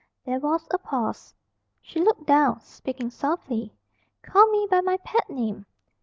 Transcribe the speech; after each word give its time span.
There 0.25 0.39
was 0.39 0.67
a 0.71 0.79
pause. 0.79 1.35
She 1.79 2.01
looked 2.01 2.25
down, 2.25 2.61
speaking 2.61 3.11
softly. 3.11 3.71
"Call 4.23 4.47
me 4.47 4.67
by 4.67 4.81
my 4.81 4.97
pet 4.97 5.29
name." 5.29 5.67